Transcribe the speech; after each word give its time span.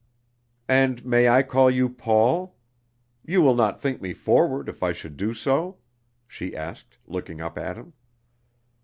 "And 0.67 1.05
may 1.05 1.29
I 1.29 1.43
call 1.43 1.69
you 1.69 1.87
Paul? 1.87 2.55
You 3.23 3.39
will 3.43 3.53
not 3.53 3.79
think 3.79 4.01
me 4.01 4.13
forward 4.13 4.67
if 4.67 4.81
I 4.81 4.93
should 4.93 5.15
do 5.15 5.31
so?" 5.31 5.77
she 6.27 6.55
asked, 6.57 6.97
looking 7.05 7.39
up 7.39 7.55
at 7.55 7.75
him. 7.77 7.93